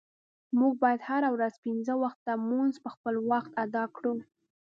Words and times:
مونږه 0.57 0.79
باید 0.83 1.01
هره 1.09 1.29
ورځ 1.35 1.53
پنځه 1.65 1.93
وخته 2.03 2.31
مونز 2.47 2.75
په 2.83 2.89
خپل 2.95 3.15
وخت 3.31 3.51
اداء 3.63 3.87
کړو. 3.95 4.13